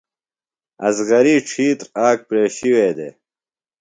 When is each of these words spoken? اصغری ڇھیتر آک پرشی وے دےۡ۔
اصغری 0.87 1.35
ڇھیتر 1.49 1.87
آک 2.07 2.17
پرشی 2.27 2.69
وے 2.75 2.89
دےۡ۔ 2.97 3.13